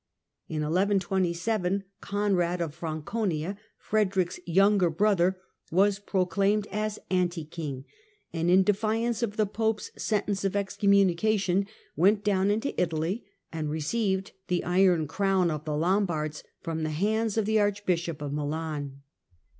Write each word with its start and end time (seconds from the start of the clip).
In 0.49 0.63
1127 0.63 1.83
Conrad 2.01 2.59
of 2.59 2.73
Franconia, 2.73 3.55
Frederick's 3.77 4.39
younger 4.47 4.89
brother, 4.89 5.37
was 5.69 5.99
proclaimed 5.99 6.65
as 6.71 6.97
anti 7.11 7.45
king, 7.45 7.85
and 8.33 8.49
in 8.49 8.63
defiance 8.63 9.21
of 9.21 9.37
the 9.37 9.45
Pope's 9.45 9.91
sentence 9.95 10.43
of 10.43 10.55
excommunication, 10.55 11.67
went 11.95 12.23
down 12.23 12.49
into 12.49 12.73
Italy 12.81 13.25
and 13.53 13.69
received 13.69 14.31
the 14.47 14.63
iron 14.63 15.07
crown 15.07 15.51
of 15.51 15.65
the 15.65 15.77
Lombards 15.77 16.43
from 16.61 16.81
the 16.81 16.89
hands 16.89 17.37
of 17.37 17.45
the 17.45 17.59
Archbishop 17.59 18.23
of 18.23 18.33
Milan. 18.33 19.03